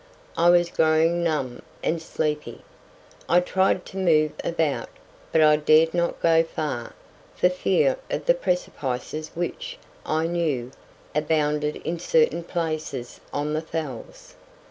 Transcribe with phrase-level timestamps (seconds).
[0.35, 2.63] I was growing numb and sleepy.
[3.29, 4.89] I tried to move about,
[5.31, 6.95] but I dared not go far,
[7.35, 10.71] for fear of the precipices which, I knew,
[11.13, 14.33] abounded in certain places on the Fells.